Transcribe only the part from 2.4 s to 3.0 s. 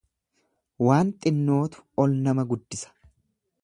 guddisa.